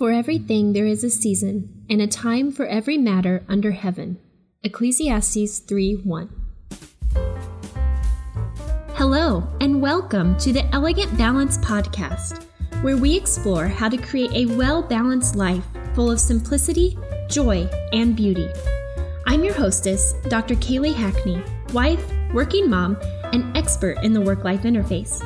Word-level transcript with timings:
For 0.00 0.12
everything 0.12 0.72
there 0.72 0.86
is 0.86 1.04
a 1.04 1.10
season, 1.10 1.84
and 1.90 2.00
a 2.00 2.06
time 2.06 2.52
for 2.52 2.64
every 2.64 2.96
matter 2.96 3.44
under 3.50 3.72
heaven. 3.72 4.16
Ecclesiastes 4.62 5.58
3 5.58 5.96
1. 5.96 6.30
Hello, 8.94 9.46
and 9.60 9.82
welcome 9.82 10.38
to 10.38 10.54
the 10.54 10.64
Elegant 10.74 11.18
Balance 11.18 11.58
Podcast, 11.58 12.46
where 12.80 12.96
we 12.96 13.14
explore 13.14 13.68
how 13.68 13.90
to 13.90 13.98
create 13.98 14.32
a 14.32 14.56
well 14.56 14.80
balanced 14.80 15.36
life 15.36 15.66
full 15.92 16.10
of 16.10 16.18
simplicity, 16.18 16.96
joy, 17.28 17.68
and 17.92 18.16
beauty. 18.16 18.48
I'm 19.26 19.44
your 19.44 19.52
hostess, 19.52 20.14
Dr. 20.30 20.54
Kaylee 20.54 20.94
Hackney, 20.94 21.42
wife, 21.74 22.10
working 22.32 22.70
mom, 22.70 22.96
and 23.34 23.54
expert 23.54 24.02
in 24.02 24.14
the 24.14 24.20
work 24.22 24.44
life 24.44 24.62
interface. 24.62 25.22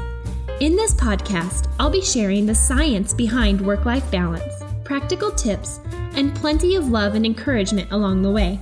In 0.60 0.74
this 0.74 0.94
podcast, 0.94 1.68
I'll 1.78 1.90
be 1.90 2.02
sharing 2.02 2.46
the 2.46 2.54
science 2.56 3.14
behind 3.14 3.60
work 3.60 3.84
life 3.84 4.08
balance, 4.10 4.63
practical 4.84 5.30
tips, 5.30 5.80
and 6.14 6.34
plenty 6.34 6.76
of 6.76 6.88
love 6.88 7.14
and 7.14 7.24
encouragement 7.24 7.90
along 7.90 8.22
the 8.22 8.30
way. 8.30 8.60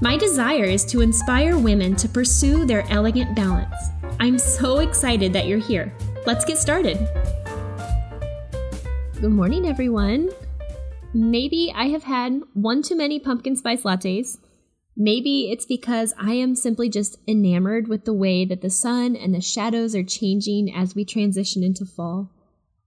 My 0.00 0.16
desire 0.16 0.64
is 0.64 0.84
to 0.86 1.00
inspire 1.00 1.58
women 1.58 1.96
to 1.96 2.08
pursue 2.08 2.64
their 2.64 2.86
elegant 2.90 3.34
balance. 3.34 3.74
I'm 4.20 4.38
so 4.38 4.78
excited 4.78 5.32
that 5.32 5.46
you're 5.46 5.58
here. 5.58 5.92
Let's 6.26 6.44
get 6.44 6.58
started. 6.58 6.98
Good 9.20 9.32
morning, 9.32 9.66
everyone. 9.66 10.30
Maybe 11.12 11.72
I 11.74 11.88
have 11.88 12.04
had 12.04 12.40
one 12.54 12.82
too 12.82 12.96
many 12.96 13.18
pumpkin 13.18 13.56
spice 13.56 13.82
lattes 13.82 14.38
Maybe 15.00 15.52
it's 15.52 15.64
because 15.64 16.12
I 16.18 16.32
am 16.32 16.56
simply 16.56 16.88
just 16.88 17.18
enamored 17.28 17.86
with 17.86 18.04
the 18.04 18.12
way 18.12 18.44
that 18.44 18.62
the 18.62 18.68
sun 18.68 19.14
and 19.14 19.32
the 19.32 19.40
shadows 19.40 19.94
are 19.94 20.02
changing 20.02 20.74
as 20.74 20.96
we 20.96 21.04
transition 21.04 21.62
into 21.62 21.86
fall. 21.86 22.32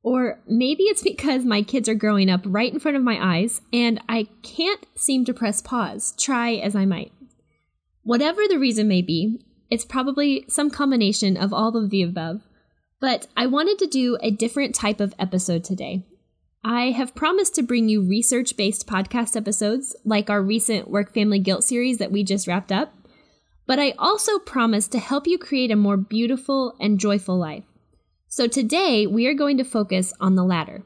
Or 0.04 0.40
maybe 0.48 0.84
it's 0.84 1.04
because 1.04 1.46
my 1.46 1.62
kids 1.62 1.88
are 1.88 1.96
growing 1.96 2.30
up 2.30 2.42
right 2.46 2.74
in 2.74 2.80
front 2.80 2.98
of 2.98 3.04
my 3.04 3.20
eyes 3.22 3.62
and 3.72 4.02
I 4.10 4.28
can't 4.42 4.86
seem 4.96 5.26
to 5.26 5.34
press 5.34 5.62
pause, 5.62 6.14
try 6.18 6.54
as 6.54 6.76
I 6.76 6.86
might. 6.86 7.12
Whatever 8.04 8.48
the 8.48 8.58
reason 8.58 8.88
may 8.88 9.04
be, 9.04 9.40
it's 9.70 9.86
probably 9.86 10.44
some 10.48 10.72
combination 10.72 11.38
of 11.38 11.54
all 11.54 11.78
of 11.78 11.92
the 11.92 12.02
above. 12.02 12.42
But 13.00 13.28
I 13.38 13.46
wanted 13.46 13.80
to 13.80 13.88
do 13.88 14.18
a 14.22 14.32
different 14.32 14.76
type 14.76 15.00
of 15.00 15.14
episode 15.20 15.64
today. 15.64 16.06
I 16.64 16.92
have 16.92 17.16
promised 17.16 17.56
to 17.56 17.64
bring 17.64 17.90
you 17.90 18.08
research 18.08 18.56
based 18.56 18.88
podcast 18.88 19.36
episodes 19.36 19.96
like 20.06 20.30
our 20.30 20.42
recent 20.44 20.90
Work 20.90 21.14
Family 21.14 21.40
Guilt 21.40 21.64
series 21.64 21.98
that 21.98 22.12
we 22.12 22.24
just 22.24 22.48
wrapped 22.48 22.72
up, 22.72 22.94
but 23.66 23.80
I 23.80 23.92
also 23.98 24.38
promised 24.38 24.92
to 24.92 25.00
help 25.00 25.26
you 25.26 25.40
create 25.40 25.72
a 25.72 25.76
more 25.76 25.98
beautiful 25.98 26.76
and 26.80 27.00
joyful 27.00 27.38
life. 27.38 27.64
So 28.34 28.48
today 28.48 29.06
we 29.06 29.28
are 29.28 29.34
going 29.34 29.58
to 29.58 29.66
focus 29.66 30.14
on 30.22 30.36
the 30.36 30.46
latter. 30.46 30.84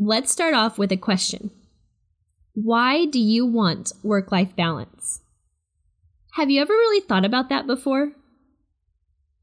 Let's 0.00 0.32
start 0.32 0.52
off 0.52 0.78
with 0.78 0.90
a 0.90 0.96
question 0.96 1.52
Why 2.54 3.04
do 3.04 3.20
you 3.20 3.46
want 3.46 3.92
work 4.02 4.32
life 4.32 4.56
balance? 4.56 5.20
Have 6.32 6.50
you 6.50 6.60
ever 6.60 6.72
really 6.72 6.98
thought 6.98 7.24
about 7.24 7.48
that 7.50 7.68
before? 7.68 8.14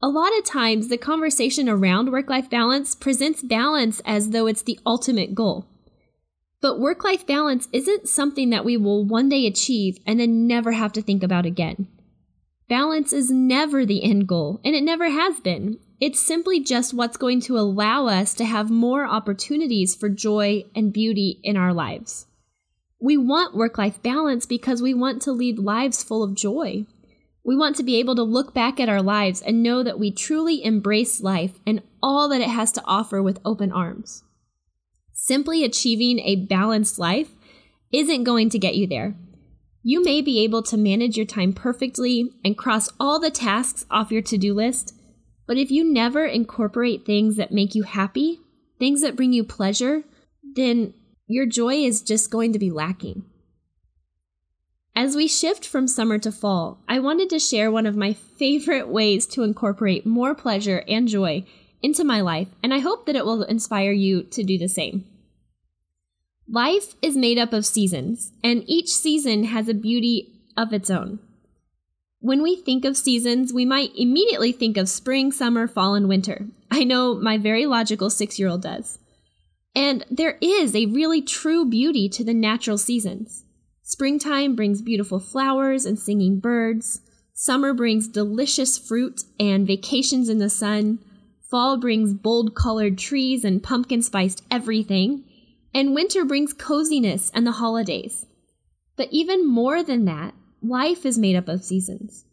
A 0.02 0.08
lot 0.08 0.36
of 0.36 0.44
times, 0.44 0.88
the 0.88 0.98
conversation 0.98 1.66
around 1.66 2.12
work 2.12 2.28
life 2.28 2.50
balance 2.50 2.94
presents 2.94 3.42
balance 3.42 4.02
as 4.04 4.30
though 4.30 4.46
it's 4.46 4.62
the 4.62 4.78
ultimate 4.84 5.34
goal. 5.34 5.66
But 6.60 6.78
work 6.78 7.04
life 7.04 7.26
balance 7.26 7.68
isn't 7.72 8.06
something 8.06 8.50
that 8.50 8.66
we 8.66 8.76
will 8.76 9.02
one 9.02 9.30
day 9.30 9.46
achieve 9.46 9.96
and 10.06 10.20
then 10.20 10.46
never 10.46 10.72
have 10.72 10.92
to 10.92 11.00
think 11.00 11.22
about 11.22 11.46
again. 11.46 11.88
Balance 12.68 13.14
is 13.14 13.30
never 13.30 13.86
the 13.86 14.04
end 14.04 14.28
goal, 14.28 14.60
and 14.62 14.74
it 14.74 14.82
never 14.82 15.08
has 15.08 15.40
been. 15.40 15.78
It's 16.00 16.18
simply 16.18 16.60
just 16.60 16.94
what's 16.94 17.18
going 17.18 17.42
to 17.42 17.58
allow 17.58 18.06
us 18.06 18.32
to 18.34 18.46
have 18.46 18.70
more 18.70 19.04
opportunities 19.04 19.94
for 19.94 20.08
joy 20.08 20.64
and 20.74 20.94
beauty 20.94 21.40
in 21.42 21.58
our 21.58 21.74
lives. 21.74 22.26
We 22.98 23.18
want 23.18 23.54
work 23.54 23.76
life 23.76 24.02
balance 24.02 24.46
because 24.46 24.80
we 24.80 24.94
want 24.94 25.20
to 25.22 25.32
lead 25.32 25.58
lives 25.58 26.02
full 26.02 26.22
of 26.22 26.34
joy. 26.34 26.86
We 27.44 27.54
want 27.54 27.76
to 27.76 27.82
be 27.82 27.96
able 27.96 28.14
to 28.16 28.22
look 28.22 28.54
back 28.54 28.80
at 28.80 28.88
our 28.88 29.02
lives 29.02 29.42
and 29.42 29.62
know 29.62 29.82
that 29.82 29.98
we 29.98 30.10
truly 30.10 30.64
embrace 30.64 31.20
life 31.20 31.58
and 31.66 31.82
all 32.02 32.30
that 32.30 32.40
it 32.40 32.48
has 32.48 32.72
to 32.72 32.84
offer 32.86 33.22
with 33.22 33.40
open 33.44 33.70
arms. 33.70 34.22
Simply 35.12 35.64
achieving 35.64 36.18
a 36.20 36.46
balanced 36.46 36.98
life 36.98 37.30
isn't 37.92 38.24
going 38.24 38.48
to 38.50 38.58
get 38.58 38.74
you 38.74 38.86
there. 38.86 39.16
You 39.82 40.02
may 40.02 40.22
be 40.22 40.42
able 40.44 40.62
to 40.64 40.78
manage 40.78 41.16
your 41.18 41.26
time 41.26 41.52
perfectly 41.52 42.30
and 42.42 42.56
cross 42.56 42.88
all 42.98 43.20
the 43.20 43.30
tasks 43.30 43.84
off 43.90 44.10
your 44.10 44.22
to 44.22 44.38
do 44.38 44.54
list, 44.54 44.94
but 45.50 45.58
if 45.58 45.72
you 45.72 45.82
never 45.82 46.24
incorporate 46.26 47.04
things 47.04 47.34
that 47.34 47.50
make 47.50 47.74
you 47.74 47.82
happy, 47.82 48.38
things 48.78 49.02
that 49.02 49.16
bring 49.16 49.32
you 49.32 49.42
pleasure, 49.42 50.04
then 50.54 50.94
your 51.26 51.44
joy 51.44 51.74
is 51.74 52.02
just 52.02 52.30
going 52.30 52.52
to 52.52 52.58
be 52.60 52.70
lacking. 52.70 53.24
As 54.94 55.16
we 55.16 55.26
shift 55.26 55.66
from 55.66 55.88
summer 55.88 56.20
to 56.20 56.30
fall, 56.30 56.84
I 56.88 57.00
wanted 57.00 57.30
to 57.30 57.40
share 57.40 57.68
one 57.68 57.84
of 57.84 57.96
my 57.96 58.12
favorite 58.12 58.86
ways 58.86 59.26
to 59.26 59.42
incorporate 59.42 60.06
more 60.06 60.36
pleasure 60.36 60.84
and 60.86 61.08
joy 61.08 61.44
into 61.82 62.04
my 62.04 62.20
life, 62.20 62.54
and 62.62 62.72
I 62.72 62.78
hope 62.78 63.06
that 63.06 63.16
it 63.16 63.26
will 63.26 63.42
inspire 63.42 63.90
you 63.90 64.22
to 64.22 64.44
do 64.44 64.56
the 64.56 64.68
same. 64.68 65.04
Life 66.48 66.94
is 67.02 67.16
made 67.16 67.38
up 67.38 67.52
of 67.52 67.66
seasons, 67.66 68.30
and 68.44 68.62
each 68.68 68.90
season 68.90 69.42
has 69.42 69.68
a 69.68 69.74
beauty 69.74 70.32
of 70.56 70.72
its 70.72 70.90
own. 70.90 71.18
When 72.22 72.42
we 72.42 72.56
think 72.56 72.84
of 72.84 72.98
seasons, 72.98 73.50
we 73.50 73.64
might 73.64 73.96
immediately 73.96 74.52
think 74.52 74.76
of 74.76 74.90
spring, 74.90 75.32
summer, 75.32 75.66
fall, 75.66 75.94
and 75.94 76.06
winter. 76.06 76.46
I 76.70 76.84
know 76.84 77.14
my 77.14 77.38
very 77.38 77.64
logical 77.64 78.10
six 78.10 78.38
year 78.38 78.48
old 78.48 78.62
does. 78.62 78.98
And 79.74 80.04
there 80.10 80.36
is 80.42 80.76
a 80.76 80.86
really 80.86 81.22
true 81.22 81.64
beauty 81.64 82.10
to 82.10 82.24
the 82.24 82.34
natural 82.34 82.76
seasons. 82.76 83.44
Springtime 83.82 84.54
brings 84.54 84.82
beautiful 84.82 85.18
flowers 85.18 85.86
and 85.86 85.98
singing 85.98 86.40
birds. 86.40 87.00
Summer 87.32 87.72
brings 87.72 88.06
delicious 88.06 88.76
fruit 88.76 89.22
and 89.38 89.66
vacations 89.66 90.28
in 90.28 90.38
the 90.38 90.50
sun. 90.50 90.98
Fall 91.50 91.78
brings 91.78 92.12
bold 92.12 92.54
colored 92.54 92.98
trees 92.98 93.44
and 93.44 93.62
pumpkin 93.62 94.02
spiced 94.02 94.44
everything. 94.50 95.24
And 95.72 95.94
winter 95.94 96.26
brings 96.26 96.52
coziness 96.52 97.30
and 97.32 97.46
the 97.46 97.52
holidays. 97.52 98.26
But 98.96 99.08
even 99.10 99.48
more 99.48 99.82
than 99.82 100.04
that, 100.04 100.34
life 100.62 101.06
is 101.06 101.18
made 101.18 101.36
up 101.36 101.48
of 101.48 101.64
seasons. 101.64 102.24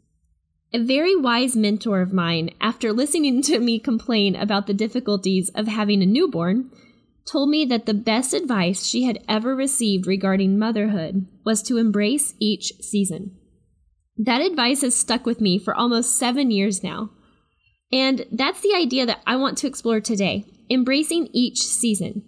A 0.73 0.83
very 0.83 1.15
wise 1.15 1.55
mentor 1.55 2.01
of 2.01 2.11
mine, 2.11 2.49
after 2.59 2.91
listening 2.91 3.41
to 3.43 3.59
me 3.59 3.79
complain 3.79 4.35
about 4.35 4.67
the 4.67 4.73
difficulties 4.73 5.49
of 5.55 5.67
having 5.67 6.03
a 6.03 6.05
newborn, 6.05 6.69
told 7.25 7.49
me 7.49 7.65
that 7.65 7.85
the 7.85 7.93
best 7.93 8.33
advice 8.33 8.85
she 8.85 9.03
had 9.03 9.23
ever 9.27 9.55
received 9.55 10.07
regarding 10.07 10.59
motherhood 10.59 11.27
was 11.45 11.61
to 11.63 11.77
embrace 11.77 12.33
each 12.39 12.73
season. 12.81 13.37
That 14.17 14.41
advice 14.41 14.81
has 14.81 14.95
stuck 14.95 15.25
with 15.25 15.39
me 15.39 15.59
for 15.59 15.75
almost 15.75 16.17
seven 16.17 16.51
years 16.51 16.83
now. 16.83 17.11
And 17.91 18.25
that's 18.31 18.61
the 18.61 18.73
idea 18.75 19.05
that 19.05 19.21
I 19.25 19.35
want 19.37 19.57
to 19.59 19.67
explore 19.67 20.01
today 20.01 20.45
embracing 20.69 21.29
each 21.31 21.59
season. 21.59 22.23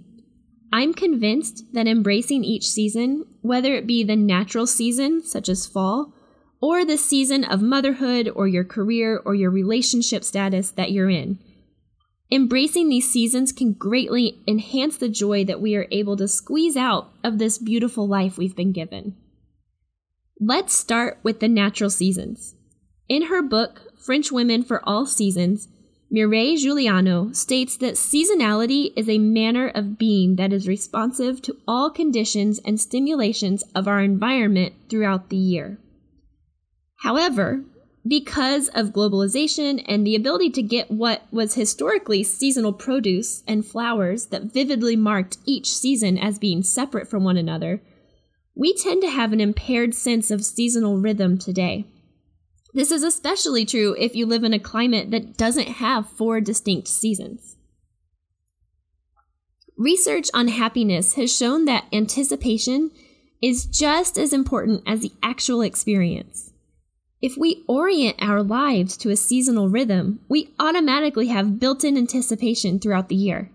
I'm 0.71 0.93
convinced 0.93 1.73
that 1.73 1.87
embracing 1.87 2.43
each 2.43 2.69
season, 2.69 3.25
whether 3.41 3.73
it 3.73 3.87
be 3.87 4.03
the 4.03 4.15
natural 4.15 4.67
season, 4.67 5.23
such 5.23 5.49
as 5.49 5.65
fall, 5.65 6.13
or 6.61 6.85
the 6.85 6.97
season 6.97 7.43
of 7.43 7.61
motherhood 7.61 8.29
or 8.35 8.47
your 8.47 8.65
career 8.65 9.21
or 9.25 9.33
your 9.33 9.49
relationship 9.49 10.23
status 10.23 10.71
that 10.71 10.91
you're 10.91 11.09
in, 11.09 11.39
Embracing 12.31 12.89
these 12.89 13.11
seasons 13.11 13.51
can 13.51 13.73
greatly 13.73 14.39
enhance 14.47 14.97
the 14.97 15.09
joy 15.09 15.43
that 15.45 15.59
we 15.59 15.75
are 15.75 15.87
able 15.89 16.15
to 16.15 16.27
squeeze 16.27 16.77
out 16.77 17.11
of 17.23 17.39
this 17.39 17.57
beautiful 17.57 18.07
life 18.07 18.37
we've 18.37 18.55
been 18.55 18.71
given. 18.71 19.15
Let's 20.39 20.73
start 20.73 21.17
with 21.23 21.39
the 21.39 21.47
natural 21.47 21.89
seasons. 21.89 22.55
In 23.07 23.23
her 23.23 23.41
book, 23.41 23.81
French 23.97 24.31
Women 24.31 24.63
for 24.63 24.87
All 24.87 25.07
Seasons, 25.07 25.69
Mireille 26.11 26.57
Guiliano 26.57 27.35
states 27.35 27.77
that 27.77 27.93
seasonality 27.93 28.91
is 28.95 29.07
a 29.07 29.19
manner 29.19 29.67
of 29.67 29.99
being 29.99 30.37
that 30.37 30.51
is 30.51 30.67
responsive 30.67 31.39
to 31.43 31.57
all 31.67 31.91
conditions 31.91 32.59
and 32.65 32.81
stimulations 32.81 33.63
of 33.75 33.87
our 33.87 34.01
environment 34.01 34.73
throughout 34.89 35.29
the 35.29 35.37
year. 35.37 35.77
However, 37.01 37.63
because 38.07 38.69
of 38.69 38.87
globalization 38.87 39.83
and 39.87 40.05
the 40.05 40.15
ability 40.15 40.49
to 40.51 40.63
get 40.63 40.89
what 40.89 41.23
was 41.31 41.53
historically 41.53 42.23
seasonal 42.23 42.73
produce 42.73 43.43
and 43.47 43.63
flowers 43.63 44.27
that 44.27 44.51
vividly 44.51 44.95
marked 44.95 45.37
each 45.45 45.71
season 45.71 46.17
as 46.17 46.39
being 46.39 46.63
separate 46.63 47.07
from 47.07 47.23
one 47.23 47.37
another, 47.37 47.83
we 48.55 48.73
tend 48.73 49.01
to 49.03 49.09
have 49.09 49.31
an 49.31 49.39
impaired 49.39 49.93
sense 49.93 50.31
of 50.31 50.43
seasonal 50.43 50.97
rhythm 50.97 51.37
today. 51.37 51.85
This 52.73 52.91
is 52.91 53.03
especially 53.03 53.65
true 53.65 53.95
if 53.97 54.15
you 54.15 54.25
live 54.25 54.43
in 54.43 54.53
a 54.53 54.59
climate 54.59 55.11
that 55.11 55.37
doesn't 55.37 55.67
have 55.67 56.09
four 56.09 56.39
distinct 56.39 56.87
seasons. 56.87 57.55
Research 59.77 60.29
on 60.33 60.49
happiness 60.49 61.15
has 61.15 61.35
shown 61.35 61.65
that 61.65 61.85
anticipation 61.91 62.91
is 63.41 63.65
just 63.65 64.17
as 64.17 64.33
important 64.33 64.83
as 64.85 64.99
the 64.99 65.13
actual 65.23 65.61
experience. 65.61 66.51
If 67.21 67.37
we 67.37 67.63
orient 67.67 68.17
our 68.19 68.43
lives 68.43 68.95
to 68.97 69.09
a 69.09 69.15
seasonal 69.15 69.69
rhythm, 69.69 70.19
we 70.29 70.53
automatically 70.59 71.27
have 71.27 71.59
built 71.59 71.83
in 71.83 71.97
anticipation 71.97 72.79
throughout 72.79 73.09
the 73.09 73.15
year. 73.15 73.51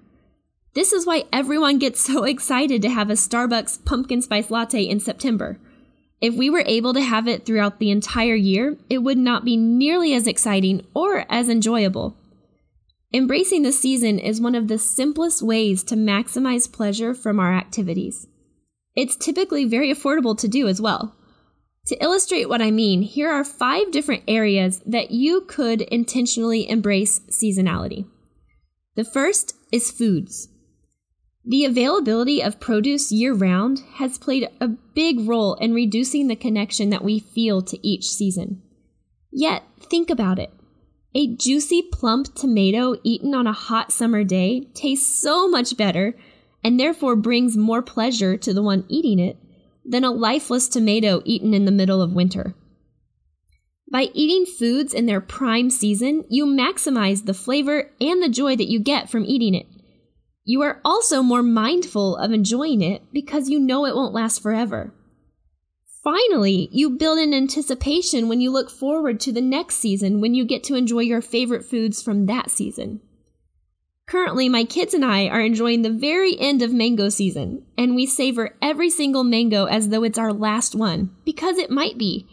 This 0.74 0.92
is 0.92 1.06
why 1.06 1.24
everyone 1.32 1.78
gets 1.78 2.00
so 2.00 2.24
excited 2.24 2.82
to 2.82 2.90
have 2.90 3.10
a 3.10 3.14
Starbucks 3.14 3.84
pumpkin 3.84 4.20
spice 4.20 4.50
latte 4.50 4.82
in 4.82 5.00
September. 5.00 5.58
If 6.20 6.34
we 6.34 6.48
were 6.48 6.64
able 6.66 6.94
to 6.94 7.00
have 7.00 7.28
it 7.28 7.44
throughout 7.44 7.78
the 7.78 7.90
entire 7.90 8.34
year, 8.34 8.76
it 8.88 8.98
would 8.98 9.18
not 9.18 9.44
be 9.44 9.56
nearly 9.56 10.14
as 10.14 10.26
exciting 10.26 10.86
or 10.94 11.26
as 11.28 11.48
enjoyable. 11.48 12.16
Embracing 13.12 13.62
the 13.62 13.72
season 13.72 14.18
is 14.18 14.40
one 14.40 14.54
of 14.54 14.68
the 14.68 14.78
simplest 14.78 15.42
ways 15.42 15.84
to 15.84 15.94
maximize 15.94 16.70
pleasure 16.70 17.14
from 17.14 17.38
our 17.38 17.54
activities. 17.54 18.26
It's 18.96 19.16
typically 19.16 19.64
very 19.64 19.92
affordable 19.92 20.36
to 20.38 20.48
do 20.48 20.66
as 20.66 20.80
well. 20.80 21.14
To 21.86 22.02
illustrate 22.02 22.48
what 22.48 22.62
I 22.62 22.70
mean, 22.70 23.02
here 23.02 23.30
are 23.30 23.44
five 23.44 23.90
different 23.90 24.22
areas 24.26 24.80
that 24.86 25.10
you 25.10 25.42
could 25.42 25.82
intentionally 25.82 26.68
embrace 26.68 27.20
seasonality. 27.30 28.06
The 28.94 29.04
first 29.04 29.54
is 29.70 29.90
foods. 29.90 30.48
The 31.46 31.64
availability 31.64 32.42
of 32.42 32.58
produce 32.58 33.12
year 33.12 33.34
round 33.34 33.82
has 33.94 34.16
played 34.16 34.48
a 34.60 34.68
big 34.68 35.28
role 35.28 35.54
in 35.54 35.74
reducing 35.74 36.28
the 36.28 36.36
connection 36.36 36.88
that 36.90 37.04
we 37.04 37.18
feel 37.18 37.60
to 37.62 37.86
each 37.86 38.08
season. 38.08 38.62
Yet, 39.30 39.62
think 39.78 40.08
about 40.08 40.38
it. 40.38 40.50
A 41.14 41.36
juicy, 41.36 41.82
plump 41.92 42.34
tomato 42.34 42.96
eaten 43.04 43.34
on 43.34 43.46
a 43.46 43.52
hot 43.52 43.92
summer 43.92 44.24
day 44.24 44.68
tastes 44.74 45.20
so 45.20 45.46
much 45.46 45.76
better 45.76 46.16
and 46.64 46.80
therefore 46.80 47.14
brings 47.14 47.56
more 47.56 47.82
pleasure 47.82 48.36
to 48.38 48.54
the 48.54 48.62
one 48.62 48.84
eating 48.88 49.18
it 49.18 49.36
than 49.84 50.02
a 50.02 50.10
lifeless 50.10 50.66
tomato 50.66 51.20
eaten 51.26 51.52
in 51.52 51.66
the 51.66 51.70
middle 51.70 52.00
of 52.00 52.14
winter. 52.14 52.54
By 53.92 54.08
eating 54.14 54.46
foods 54.46 54.94
in 54.94 55.06
their 55.06 55.20
prime 55.20 55.68
season, 55.68 56.24
you 56.30 56.46
maximize 56.46 57.26
the 57.26 57.34
flavor 57.34 57.90
and 58.00 58.22
the 58.22 58.30
joy 58.30 58.56
that 58.56 58.70
you 58.70 58.80
get 58.80 59.10
from 59.10 59.26
eating 59.26 59.54
it. 59.54 59.66
You 60.44 60.60
are 60.62 60.80
also 60.84 61.22
more 61.22 61.42
mindful 61.42 62.16
of 62.16 62.30
enjoying 62.30 62.82
it 62.82 63.02
because 63.12 63.48
you 63.48 63.58
know 63.58 63.86
it 63.86 63.94
won't 63.94 64.12
last 64.12 64.42
forever. 64.42 64.92
Finally, 66.02 66.68
you 66.70 66.90
build 66.90 67.18
an 67.18 67.32
anticipation 67.32 68.28
when 68.28 68.42
you 68.42 68.50
look 68.50 68.70
forward 68.70 69.18
to 69.20 69.32
the 69.32 69.40
next 69.40 69.76
season 69.76 70.20
when 70.20 70.34
you 70.34 70.44
get 70.44 70.62
to 70.64 70.74
enjoy 70.74 71.00
your 71.00 71.22
favorite 71.22 71.64
foods 71.64 72.02
from 72.02 72.26
that 72.26 72.50
season. 72.50 73.00
Currently, 74.06 74.50
my 74.50 74.64
kids 74.64 74.92
and 74.92 75.02
I 75.02 75.28
are 75.28 75.40
enjoying 75.40 75.80
the 75.80 75.90
very 75.90 76.38
end 76.38 76.60
of 76.60 76.74
mango 76.74 77.08
season, 77.08 77.64
and 77.78 77.94
we 77.94 78.04
savor 78.04 78.54
every 78.60 78.90
single 78.90 79.24
mango 79.24 79.64
as 79.64 79.88
though 79.88 80.04
it's 80.04 80.18
our 80.18 80.32
last 80.32 80.74
one, 80.74 81.10
because 81.24 81.56
it 81.56 81.70
might 81.70 81.96
be. 81.96 82.28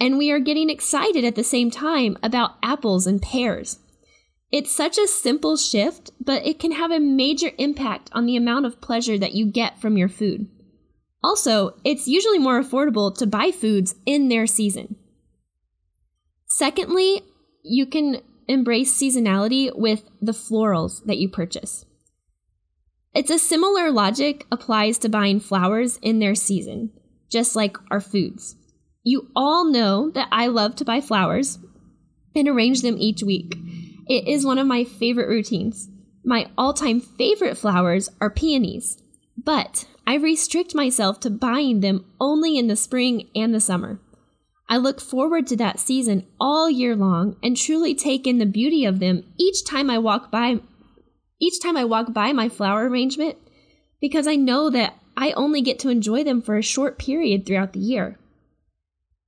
And 0.00 0.16
we 0.16 0.30
are 0.30 0.38
getting 0.38 0.70
excited 0.70 1.24
at 1.24 1.34
the 1.34 1.44
same 1.44 1.70
time 1.70 2.16
about 2.22 2.56
apples 2.62 3.06
and 3.06 3.20
pears. 3.20 3.80
It's 4.52 4.70
such 4.70 4.98
a 4.98 5.08
simple 5.08 5.56
shift, 5.56 6.10
but 6.20 6.46
it 6.46 6.58
can 6.58 6.72
have 6.72 6.90
a 6.90 7.00
major 7.00 7.50
impact 7.58 8.08
on 8.12 8.26
the 8.26 8.36
amount 8.36 8.66
of 8.66 8.80
pleasure 8.80 9.18
that 9.18 9.34
you 9.34 9.46
get 9.46 9.80
from 9.80 9.96
your 9.96 10.08
food. 10.08 10.48
Also, 11.22 11.74
it's 11.84 12.06
usually 12.06 12.38
more 12.38 12.62
affordable 12.62 13.16
to 13.16 13.26
buy 13.26 13.50
foods 13.50 13.94
in 14.06 14.28
their 14.28 14.46
season. 14.46 14.96
Secondly, 16.46 17.22
you 17.62 17.86
can 17.86 18.20
embrace 18.46 18.92
seasonality 18.92 19.74
with 19.74 20.04
the 20.20 20.32
florals 20.32 21.04
that 21.06 21.18
you 21.18 21.28
purchase. 21.28 21.84
It's 23.14 23.30
a 23.30 23.38
similar 23.38 23.90
logic 23.90 24.46
applies 24.52 24.98
to 24.98 25.08
buying 25.08 25.40
flowers 25.40 25.98
in 26.02 26.18
their 26.18 26.34
season, 26.34 26.90
just 27.30 27.56
like 27.56 27.76
our 27.90 28.00
foods. 28.00 28.56
You 29.02 29.30
all 29.34 29.64
know 29.64 30.10
that 30.10 30.28
I 30.30 30.48
love 30.48 30.76
to 30.76 30.84
buy 30.84 31.00
flowers 31.00 31.58
and 32.34 32.48
arrange 32.48 32.82
them 32.82 32.96
each 32.98 33.22
week. 33.22 33.56
It 34.06 34.28
is 34.28 34.44
one 34.44 34.58
of 34.58 34.66
my 34.66 34.84
favorite 34.84 35.28
routines. 35.28 35.88
My 36.24 36.50
all 36.56 36.74
time 36.74 37.00
favorite 37.00 37.56
flowers 37.56 38.10
are 38.20 38.30
peonies, 38.30 39.02
but 39.36 39.86
I 40.06 40.16
restrict 40.16 40.74
myself 40.74 41.20
to 41.20 41.30
buying 41.30 41.80
them 41.80 42.04
only 42.20 42.58
in 42.58 42.66
the 42.66 42.76
spring 42.76 43.28
and 43.34 43.54
the 43.54 43.60
summer. 43.60 44.00
I 44.68 44.76
look 44.76 45.00
forward 45.00 45.46
to 45.48 45.56
that 45.56 45.80
season 45.80 46.26
all 46.40 46.70
year 46.70 46.96
long 46.96 47.36
and 47.42 47.56
truly 47.56 47.94
take 47.94 48.26
in 48.26 48.38
the 48.38 48.46
beauty 48.46 48.84
of 48.84 48.98
them 48.98 49.24
each 49.38 49.64
time 49.64 49.90
I 49.90 49.98
walk 49.98 50.30
by 50.30 50.60
each 51.40 51.60
time 51.62 51.76
I 51.76 51.84
walk 51.84 52.12
by 52.12 52.32
my 52.32 52.48
flower 52.48 52.88
arrangement 52.88 53.36
because 54.00 54.26
I 54.26 54.36
know 54.36 54.70
that 54.70 54.94
I 55.16 55.32
only 55.32 55.60
get 55.60 55.78
to 55.80 55.90
enjoy 55.90 56.24
them 56.24 56.40
for 56.40 56.56
a 56.56 56.62
short 56.62 56.98
period 56.98 57.44
throughout 57.44 57.72
the 57.72 57.80
year. 57.80 58.18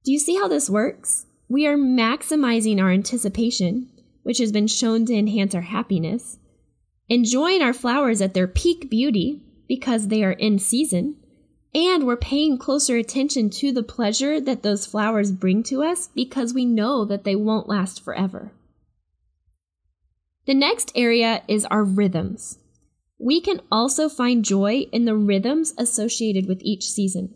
Do 0.04 0.12
you 0.12 0.18
see 0.18 0.36
how 0.36 0.48
this 0.48 0.70
works? 0.70 1.26
We 1.48 1.66
are 1.66 1.76
maximizing 1.76 2.80
our 2.80 2.90
anticipation 2.90 3.90
which 4.26 4.38
has 4.38 4.50
been 4.50 4.66
shown 4.66 5.06
to 5.06 5.14
enhance 5.14 5.54
our 5.54 5.60
happiness, 5.60 6.40
enjoying 7.08 7.62
our 7.62 7.72
flowers 7.72 8.20
at 8.20 8.34
their 8.34 8.48
peak 8.48 8.90
beauty 8.90 9.40
because 9.68 10.08
they 10.08 10.24
are 10.24 10.32
in 10.32 10.58
season, 10.58 11.14
and 11.72 12.04
we're 12.04 12.16
paying 12.16 12.58
closer 12.58 12.96
attention 12.96 13.48
to 13.48 13.70
the 13.70 13.84
pleasure 13.84 14.40
that 14.40 14.64
those 14.64 14.84
flowers 14.84 15.30
bring 15.30 15.62
to 15.62 15.80
us 15.84 16.08
because 16.08 16.52
we 16.52 16.64
know 16.64 17.04
that 17.04 17.22
they 17.22 17.36
won't 17.36 17.68
last 17.68 18.02
forever. 18.02 18.50
The 20.48 20.54
next 20.54 20.90
area 20.96 21.44
is 21.46 21.64
our 21.66 21.84
rhythms. 21.84 22.58
We 23.20 23.40
can 23.40 23.60
also 23.70 24.08
find 24.08 24.44
joy 24.44 24.86
in 24.90 25.04
the 25.04 25.14
rhythms 25.14 25.72
associated 25.78 26.48
with 26.48 26.62
each 26.62 26.90
season. 26.90 27.32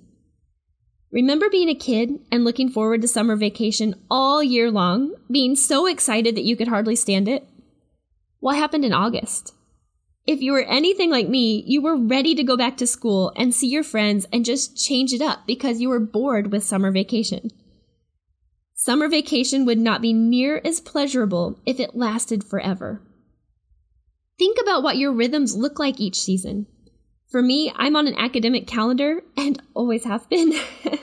Remember 1.13 1.51
being 1.51 1.69
a 1.69 1.75
kid 1.75 2.21
and 2.31 2.45
looking 2.45 2.69
forward 2.69 3.03
to 3.03 3.09
summer 3.09 3.35
vacation 3.35 3.95
all 4.09 4.43
year 4.43 4.71
long, 4.71 5.15
being 5.31 5.57
so 5.57 5.87
excited 5.87 6.37
that 6.37 6.45
you 6.45 6.57
could 6.57 6.69
hardly 6.69 6.95
stand 6.95 7.29
it? 7.29 7.49
What 8.39 8.57
happened 8.57 8.85
in 8.85 8.93
August? 8.93 9.53
If 10.27 10.41
you 10.41 10.53
were 10.53 10.63
anything 10.63 11.11
like 11.11 11.29
me, 11.29 11.65
you 11.67 11.83
were 11.83 11.97
ready 11.97 12.37
to 12.37 12.45
go 12.45 12.57
back 12.57 12.77
to 12.77 12.87
school 12.87 13.33
and 13.37 13.53
see 13.53 13.67
your 13.67 13.83
friends 13.83 14.27
and 14.33 14.45
just 14.45 14.77
change 14.77 15.13
it 15.13 15.21
up 15.21 15.47
because 15.47 15.81
you 15.81 15.89
were 15.89 15.99
bored 15.99 16.53
with 16.53 16.63
summer 16.63 16.93
vacation. 16.93 17.51
Summer 18.75 19.09
vacation 19.09 19.67
would 19.67 19.79
not 19.79 20.01
be 20.01 20.13
near 20.13 20.61
as 20.65 20.81
pleasurable 20.81 21.61
if 21.67 21.81
it 21.81 21.97
lasted 21.97 22.45
forever. 22.45 23.03
Think 24.39 24.59
about 24.63 24.85
what 24.85 24.97
your 24.97 25.13
rhythms 25.13 25.57
look 25.57 25.79
like 25.81 26.01
each 26.01 26.21
season. 26.21 26.67
For 27.31 27.43
me, 27.43 27.73
I'm 27.77 27.95
on 27.95 28.09
an 28.09 28.17
academic 28.17 28.67
calendar 28.67 29.23
and 29.37 29.63
always 29.75 30.03
have 30.03 30.29
been. 30.29 30.53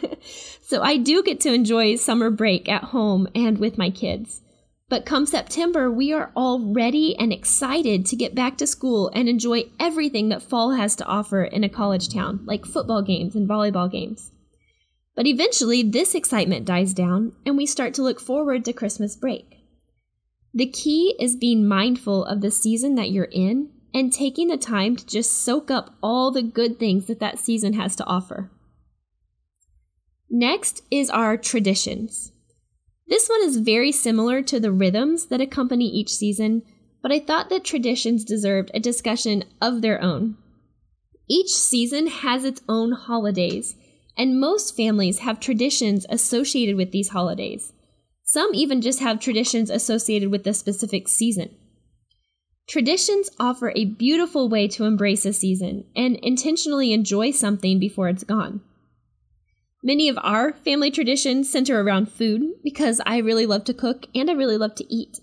so 0.61 0.81
I 0.81 0.97
do 0.97 1.23
get 1.23 1.39
to 1.41 1.53
enjoy 1.53 1.95
summer 1.95 2.29
break 2.29 2.67
at 2.67 2.83
home 2.83 3.29
and 3.33 3.57
with 3.57 3.77
my 3.77 3.89
kids. 3.89 4.41
But 4.89 5.05
come 5.05 5.25
September, 5.25 5.89
we 5.89 6.11
are 6.11 6.31
all 6.35 6.73
ready 6.73 7.15
and 7.17 7.31
excited 7.31 8.05
to 8.05 8.15
get 8.17 8.35
back 8.35 8.57
to 8.57 8.67
school 8.67 9.09
and 9.13 9.29
enjoy 9.29 9.65
everything 9.79 10.29
that 10.29 10.41
fall 10.41 10.71
has 10.71 10.97
to 10.97 11.05
offer 11.05 11.43
in 11.43 11.63
a 11.63 11.69
college 11.69 12.13
town, 12.13 12.41
like 12.45 12.65
football 12.65 13.01
games 13.01 13.35
and 13.35 13.47
volleyball 13.47 13.89
games. 13.89 14.31
But 15.15 15.27
eventually, 15.27 15.81
this 15.81 16.13
excitement 16.13 16.65
dies 16.65 16.93
down 16.93 17.33
and 17.45 17.57
we 17.57 17.65
start 17.65 17.93
to 17.95 18.03
look 18.03 18.19
forward 18.19 18.65
to 18.65 18.73
Christmas 18.73 19.15
break. 19.15 19.57
The 20.53 20.69
key 20.69 21.15
is 21.19 21.35
being 21.37 21.67
mindful 21.67 22.25
of 22.25 22.41
the 22.41 22.51
season 22.51 22.95
that 22.95 23.11
you're 23.11 23.25
in 23.25 23.71
and 23.93 24.11
taking 24.11 24.47
the 24.47 24.57
time 24.57 24.95
to 24.95 25.05
just 25.05 25.43
soak 25.43 25.71
up 25.71 25.95
all 26.01 26.31
the 26.31 26.43
good 26.43 26.79
things 26.79 27.07
that 27.07 27.19
that 27.19 27.39
season 27.39 27.73
has 27.73 27.95
to 27.95 28.05
offer. 28.05 28.51
Next 30.29 30.83
is 30.91 31.09
our 31.09 31.37
traditions. 31.37 32.31
This 33.07 33.27
one 33.29 33.41
is 33.43 33.57
very 33.57 33.91
similar 33.91 34.41
to 34.43 34.59
the 34.59 34.71
rhythms 34.71 35.27
that 35.27 35.41
accompany 35.41 35.87
each 35.87 36.09
season, 36.09 36.63
but 37.01 37.11
I 37.11 37.19
thought 37.19 37.49
that 37.49 37.63
traditions 37.63 38.25
deserved 38.25 38.69
a 38.73 38.79
discussion 38.79 39.45
of 39.61 39.81
their 39.81 40.01
own. 40.01 40.37
Each 41.29 41.49
season 41.49 42.07
has 42.07 42.43
its 42.43 42.61
own 42.67 42.91
holidays, 42.91 43.75
and 44.17 44.39
most 44.39 44.75
families 44.75 45.19
have 45.19 45.39
traditions 45.39 46.05
associated 46.09 46.75
with 46.75 46.91
these 46.91 47.09
holidays. 47.09 47.73
Some 48.23 48.53
even 48.53 48.81
just 48.81 48.99
have 48.99 49.19
traditions 49.19 49.69
associated 49.69 50.29
with 50.29 50.43
the 50.43 50.53
specific 50.53 51.07
season. 51.07 51.55
Traditions 52.67 53.29
offer 53.39 53.71
a 53.75 53.85
beautiful 53.85 54.49
way 54.49 54.67
to 54.69 54.83
embrace 54.83 55.25
a 55.25 55.31
season 55.31 55.85
and 55.95 56.17
intentionally 56.17 56.91
enjoy 56.91 57.31
something 57.31 57.79
before 57.79 58.09
it's 58.09 58.25
gone. 58.25 58.59
Many 59.81 60.09
of 60.09 60.17
our 60.21 60.51
family 60.51 60.91
traditions 60.91 61.49
center 61.49 61.79
around 61.79 62.11
food 62.11 62.41
because 62.65 62.99
I 63.05 63.19
really 63.19 63.45
love 63.45 63.63
to 63.65 63.73
cook 63.73 64.07
and 64.13 64.29
I 64.29 64.33
really 64.33 64.57
love 64.57 64.75
to 64.75 64.93
eat. 64.93 65.19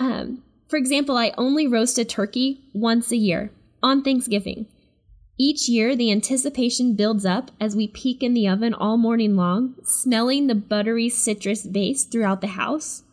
Um, 0.00 0.42
for 0.66 0.76
example, 0.76 1.16
I 1.16 1.32
only 1.38 1.68
roast 1.68 1.96
a 1.98 2.04
turkey 2.04 2.64
once 2.74 3.12
a 3.12 3.16
year 3.16 3.52
on 3.80 4.02
Thanksgiving. 4.02 4.66
Each 5.38 5.68
year, 5.68 5.94
the 5.94 6.10
anticipation 6.10 6.96
builds 6.96 7.24
up 7.24 7.52
as 7.60 7.76
we 7.76 7.86
peek 7.86 8.20
in 8.22 8.34
the 8.34 8.48
oven 8.48 8.74
all 8.74 8.96
morning 8.96 9.36
long, 9.36 9.76
smelling 9.84 10.48
the 10.48 10.54
buttery 10.56 11.08
citrus 11.08 11.64
base 11.64 12.02
throughout 12.04 12.40
the 12.40 12.48
house. 12.48 13.04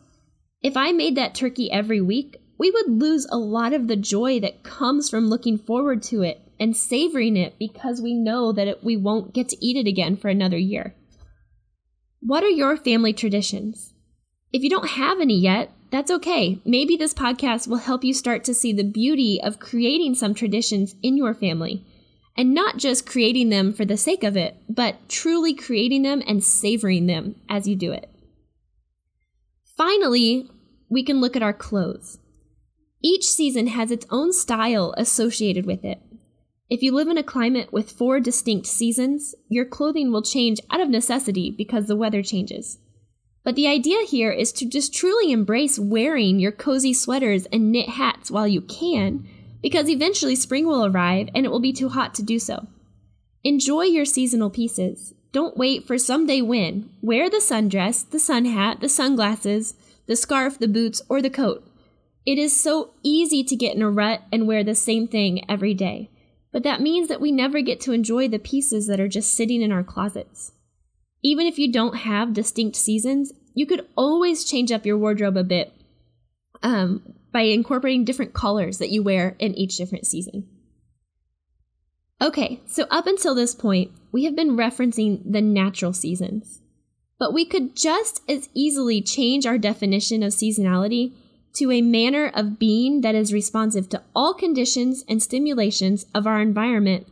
If 0.62 0.76
I 0.76 0.90
made 0.90 1.16
that 1.16 1.34
turkey 1.34 1.70
every 1.70 2.00
week, 2.00 2.41
we 2.62 2.70
would 2.70 2.88
lose 2.88 3.26
a 3.28 3.36
lot 3.36 3.72
of 3.72 3.88
the 3.88 3.96
joy 3.96 4.38
that 4.38 4.62
comes 4.62 5.10
from 5.10 5.28
looking 5.28 5.58
forward 5.58 6.00
to 6.00 6.22
it 6.22 6.40
and 6.60 6.76
savoring 6.76 7.36
it 7.36 7.58
because 7.58 8.00
we 8.00 8.14
know 8.14 8.52
that 8.52 8.68
it, 8.68 8.84
we 8.84 8.96
won't 8.96 9.34
get 9.34 9.48
to 9.48 9.56
eat 9.60 9.76
it 9.76 9.88
again 9.88 10.16
for 10.16 10.28
another 10.28 10.56
year. 10.56 10.94
What 12.20 12.44
are 12.44 12.48
your 12.48 12.76
family 12.76 13.12
traditions? 13.12 13.94
If 14.52 14.62
you 14.62 14.70
don't 14.70 14.90
have 14.90 15.18
any 15.18 15.40
yet, 15.40 15.72
that's 15.90 16.12
okay. 16.12 16.60
Maybe 16.64 16.96
this 16.96 17.12
podcast 17.12 17.66
will 17.66 17.78
help 17.78 18.04
you 18.04 18.14
start 18.14 18.44
to 18.44 18.54
see 18.54 18.72
the 18.72 18.84
beauty 18.84 19.40
of 19.42 19.58
creating 19.58 20.14
some 20.14 20.32
traditions 20.32 20.94
in 21.02 21.16
your 21.16 21.34
family. 21.34 21.84
And 22.36 22.54
not 22.54 22.76
just 22.76 23.10
creating 23.10 23.48
them 23.48 23.72
for 23.72 23.84
the 23.84 23.96
sake 23.96 24.22
of 24.22 24.36
it, 24.36 24.56
but 24.68 25.08
truly 25.08 25.52
creating 25.52 26.02
them 26.02 26.22
and 26.28 26.44
savoring 26.44 27.08
them 27.08 27.34
as 27.48 27.66
you 27.66 27.74
do 27.74 27.90
it. 27.90 28.08
Finally, 29.76 30.48
we 30.88 31.02
can 31.02 31.20
look 31.20 31.34
at 31.34 31.42
our 31.42 31.52
clothes. 31.52 32.18
Each 33.02 33.24
season 33.24 33.66
has 33.66 33.90
its 33.90 34.06
own 34.10 34.32
style 34.32 34.94
associated 34.96 35.66
with 35.66 35.84
it. 35.84 36.00
If 36.70 36.82
you 36.82 36.92
live 36.92 37.08
in 37.08 37.18
a 37.18 37.24
climate 37.24 37.72
with 37.72 37.90
four 37.90 38.20
distinct 38.20 38.66
seasons, 38.66 39.34
your 39.48 39.64
clothing 39.64 40.12
will 40.12 40.22
change 40.22 40.60
out 40.70 40.80
of 40.80 40.88
necessity 40.88 41.50
because 41.50 41.86
the 41.86 41.96
weather 41.96 42.22
changes. 42.22 42.78
But 43.44 43.56
the 43.56 43.66
idea 43.66 44.06
here 44.06 44.30
is 44.30 44.52
to 44.52 44.68
just 44.68 44.94
truly 44.94 45.32
embrace 45.32 45.78
wearing 45.78 46.38
your 46.38 46.52
cozy 46.52 46.94
sweaters 46.94 47.46
and 47.46 47.72
knit 47.72 47.88
hats 47.88 48.30
while 48.30 48.46
you 48.46 48.60
can, 48.60 49.28
because 49.60 49.88
eventually 49.88 50.36
spring 50.36 50.66
will 50.66 50.86
arrive 50.86 51.28
and 51.34 51.44
it 51.44 51.50
will 51.50 51.60
be 51.60 51.72
too 51.72 51.88
hot 51.88 52.14
to 52.14 52.22
do 52.22 52.38
so. 52.38 52.68
Enjoy 53.42 53.82
your 53.82 54.04
seasonal 54.04 54.48
pieces. 54.48 55.12
Don't 55.32 55.56
wait 55.56 55.86
for 55.86 55.98
someday 55.98 56.40
when. 56.40 56.90
Wear 57.00 57.28
the 57.28 57.38
sundress, 57.38 58.08
the 58.08 58.20
sun 58.20 58.44
hat, 58.44 58.80
the 58.80 58.88
sunglasses, 58.88 59.74
the 60.06 60.14
scarf, 60.14 60.58
the 60.58 60.68
boots, 60.68 61.02
or 61.08 61.20
the 61.20 61.30
coat. 61.30 61.66
It 62.24 62.38
is 62.38 62.58
so 62.58 62.94
easy 63.02 63.42
to 63.44 63.56
get 63.56 63.74
in 63.74 63.82
a 63.82 63.90
rut 63.90 64.22
and 64.32 64.46
wear 64.46 64.62
the 64.62 64.74
same 64.74 65.08
thing 65.08 65.44
every 65.50 65.74
day, 65.74 66.10
but 66.52 66.62
that 66.62 66.80
means 66.80 67.08
that 67.08 67.20
we 67.20 67.32
never 67.32 67.60
get 67.60 67.80
to 67.80 67.92
enjoy 67.92 68.28
the 68.28 68.38
pieces 68.38 68.86
that 68.86 69.00
are 69.00 69.08
just 69.08 69.34
sitting 69.34 69.60
in 69.60 69.72
our 69.72 69.82
closets. 69.82 70.52
Even 71.22 71.46
if 71.46 71.58
you 71.58 71.72
don't 71.72 71.98
have 71.98 72.32
distinct 72.32 72.76
seasons, 72.76 73.32
you 73.54 73.66
could 73.66 73.86
always 73.96 74.44
change 74.44 74.70
up 74.70 74.86
your 74.86 74.98
wardrobe 74.98 75.36
a 75.36 75.44
bit 75.44 75.72
um, 76.62 77.02
by 77.32 77.42
incorporating 77.42 78.04
different 78.04 78.34
colors 78.34 78.78
that 78.78 78.90
you 78.90 79.02
wear 79.02 79.36
in 79.38 79.54
each 79.54 79.76
different 79.76 80.06
season. 80.06 80.46
Okay, 82.20 82.60
so 82.66 82.86
up 82.88 83.08
until 83.08 83.34
this 83.34 83.54
point, 83.54 83.90
we 84.12 84.24
have 84.24 84.36
been 84.36 84.56
referencing 84.56 85.20
the 85.24 85.40
natural 85.40 85.92
seasons. 85.92 86.60
But 87.18 87.34
we 87.34 87.44
could 87.44 87.76
just 87.76 88.20
as 88.28 88.48
easily 88.54 89.00
change 89.00 89.44
our 89.44 89.58
definition 89.58 90.22
of 90.22 90.32
seasonality 90.32 91.14
to 91.54 91.70
a 91.70 91.82
manner 91.82 92.30
of 92.34 92.58
being 92.58 93.02
that 93.02 93.14
is 93.14 93.32
responsive 93.32 93.88
to 93.90 94.02
all 94.14 94.34
conditions 94.34 95.04
and 95.08 95.22
stimulations 95.22 96.06
of 96.14 96.26
our 96.26 96.40
environment 96.40 97.06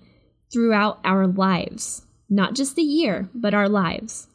throughout 0.53 0.99
our 1.05 1.27
lives. 1.27 2.03
Not 2.29 2.55
just 2.55 2.77
the 2.77 2.83
year, 2.83 3.29
but 3.35 3.55
our 3.55 3.69
lives. 3.69 4.29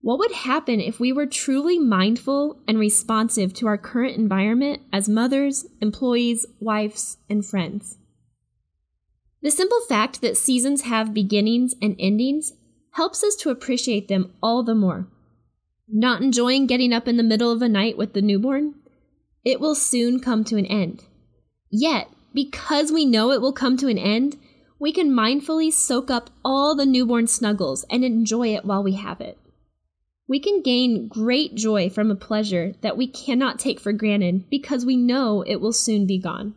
What 0.00 0.18
would 0.18 0.32
happen 0.32 0.80
if 0.80 0.98
we 0.98 1.12
were 1.12 1.26
truly 1.26 1.78
mindful 1.78 2.58
and 2.66 2.78
responsive 2.78 3.54
to 3.54 3.68
our 3.68 3.78
current 3.78 4.16
environment 4.16 4.82
as 4.92 5.08
mothers, 5.08 5.66
employees, 5.80 6.44
wives, 6.58 7.18
and 7.30 7.46
friends? 7.46 7.98
The 9.42 9.50
simple 9.50 9.80
fact 9.88 10.20
that 10.20 10.36
seasons 10.36 10.82
have 10.82 11.14
beginnings 11.14 11.74
and 11.80 11.94
endings 12.00 12.52
helps 12.92 13.22
us 13.22 13.36
to 13.36 13.50
appreciate 13.50 14.08
them 14.08 14.32
all 14.42 14.62
the 14.62 14.74
more. 14.74 15.06
Not 15.88 16.22
enjoying 16.22 16.66
getting 16.66 16.92
up 16.92 17.06
in 17.06 17.16
the 17.16 17.22
middle 17.22 17.52
of 17.52 17.62
a 17.62 17.68
night 17.68 17.96
with 17.96 18.12
the 18.12 18.22
newborn? 18.22 18.74
It 19.44 19.60
will 19.60 19.74
soon 19.74 20.20
come 20.20 20.44
to 20.44 20.56
an 20.56 20.66
end. 20.66 21.04
Yet, 21.70 22.08
because 22.34 22.92
we 22.92 23.04
know 23.04 23.30
it 23.30 23.40
will 23.40 23.52
come 23.52 23.76
to 23.78 23.88
an 23.88 23.98
end, 23.98 24.36
we 24.78 24.92
can 24.92 25.10
mindfully 25.10 25.72
soak 25.72 26.10
up 26.10 26.30
all 26.44 26.74
the 26.74 26.86
newborn 26.86 27.26
snuggles 27.26 27.84
and 27.90 28.04
enjoy 28.04 28.54
it 28.54 28.64
while 28.64 28.82
we 28.82 28.94
have 28.94 29.20
it. 29.20 29.38
We 30.28 30.40
can 30.40 30.62
gain 30.62 31.08
great 31.08 31.54
joy 31.54 31.90
from 31.90 32.10
a 32.10 32.16
pleasure 32.16 32.74
that 32.80 32.96
we 32.96 33.06
cannot 33.06 33.58
take 33.58 33.80
for 33.80 33.92
granted 33.92 34.48
because 34.48 34.86
we 34.86 34.96
know 34.96 35.42
it 35.42 35.60
will 35.60 35.72
soon 35.72 36.06
be 36.06 36.18
gone. 36.18 36.54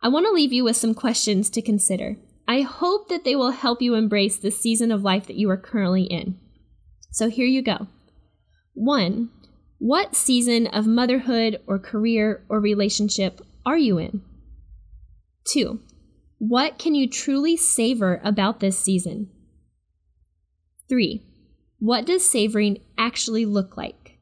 I 0.00 0.08
want 0.08 0.26
to 0.26 0.32
leave 0.32 0.52
you 0.52 0.64
with 0.64 0.76
some 0.76 0.94
questions 0.94 1.50
to 1.50 1.62
consider. 1.62 2.16
I 2.46 2.62
hope 2.62 3.08
that 3.08 3.24
they 3.24 3.36
will 3.36 3.50
help 3.50 3.82
you 3.82 3.94
embrace 3.94 4.36
the 4.38 4.50
season 4.50 4.90
of 4.90 5.02
life 5.02 5.26
that 5.26 5.36
you 5.36 5.50
are 5.50 5.56
currently 5.56 6.04
in. 6.04 6.38
So 7.10 7.28
here 7.28 7.46
you 7.46 7.62
go. 7.62 7.88
One, 8.74 9.30
what 9.78 10.16
season 10.16 10.66
of 10.66 10.86
motherhood 10.86 11.60
or 11.66 11.78
career 11.78 12.44
or 12.48 12.60
relationship 12.60 13.40
are 13.64 13.78
you 13.78 13.98
in? 13.98 14.22
Two, 15.44 15.80
what 16.38 16.78
can 16.78 16.94
you 16.94 17.08
truly 17.08 17.56
savor 17.56 18.20
about 18.22 18.60
this 18.60 18.78
season? 18.78 19.30
Three, 20.88 21.22
what 21.78 22.06
does 22.06 22.28
savoring 22.28 22.78
actually 22.96 23.46
look 23.46 23.76
like? 23.76 24.18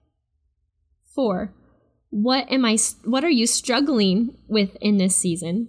Four, 1.15 1.55
what 2.11 2.51
am 2.51 2.65
I 2.65 2.79
what 3.05 3.25
are 3.25 3.31
you 3.31 3.47
struggling 3.47 4.37
with 4.49 4.77
in 4.81 4.99
this 4.99 5.17
season? 5.17 5.69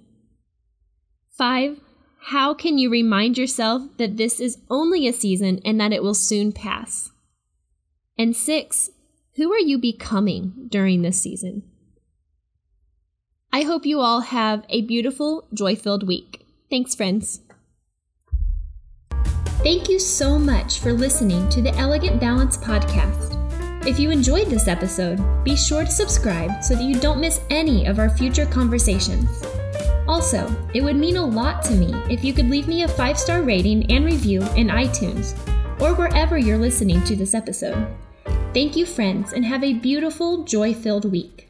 5. 1.37 1.79
How 2.19 2.53
can 2.53 2.77
you 2.77 2.89
remind 2.89 3.37
yourself 3.37 3.83
that 3.97 4.17
this 4.17 4.39
is 4.39 4.57
only 4.69 5.07
a 5.07 5.13
season 5.13 5.61
and 5.63 5.79
that 5.79 5.93
it 5.93 6.01
will 6.01 6.15
soon 6.15 6.51
pass? 6.51 7.11
And 8.17 8.35
6. 8.35 8.89
Who 9.37 9.53
are 9.53 9.59
you 9.59 9.77
becoming 9.77 10.65
during 10.67 11.03
this 11.03 11.21
season? 11.21 11.61
I 13.53 13.61
hope 13.61 13.85
you 13.85 13.99
all 13.99 14.21
have 14.21 14.65
a 14.67 14.81
beautiful, 14.81 15.47
joy 15.53 15.75
filled 15.75 16.07
week. 16.07 16.43
Thanks, 16.71 16.95
friends. 16.95 17.41
Thank 19.61 19.89
you 19.89 19.99
so 19.99 20.39
much 20.39 20.79
for 20.79 20.91
listening 20.91 21.47
to 21.49 21.61
the 21.61 21.71
Elegant 21.75 22.19
Balance 22.19 22.57
podcast. 22.57 23.35
If 23.85 23.99
you 23.99 24.09
enjoyed 24.09 24.47
this 24.47 24.67
episode, 24.67 25.19
be 25.43 25.55
sure 25.55 25.85
to 25.85 25.91
subscribe 25.91 26.63
so 26.63 26.73
that 26.73 26.83
you 26.83 26.99
don't 26.99 27.21
miss 27.21 27.41
any 27.51 27.85
of 27.85 27.99
our 27.99 28.09
future 28.09 28.47
conversations. 28.47 29.29
Also, 30.07 30.49
it 30.73 30.81
would 30.81 30.95
mean 30.95 31.17
a 31.17 31.23
lot 31.23 31.63
to 31.65 31.75
me 31.75 31.93
if 32.11 32.23
you 32.23 32.33
could 32.33 32.49
leave 32.49 32.67
me 32.67 32.81
a 32.81 32.87
five 32.87 33.19
star 33.19 33.43
rating 33.43 33.91
and 33.91 34.03
review 34.03 34.41
in 34.55 34.69
iTunes 34.69 35.37
or 35.79 35.93
wherever 35.93 36.39
you're 36.39 36.57
listening 36.57 37.03
to 37.03 37.15
this 37.15 37.35
episode. 37.35 37.87
Thank 38.53 38.75
you, 38.75 38.85
friends, 38.85 39.33
and 39.33 39.45
have 39.45 39.63
a 39.63 39.73
beautiful, 39.73 40.43
joy 40.43 40.73
filled 40.73 41.11
week. 41.11 41.46